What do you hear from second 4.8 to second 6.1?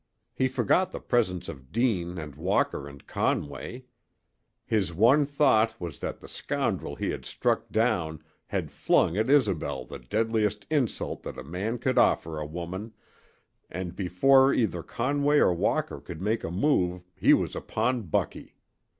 one thought was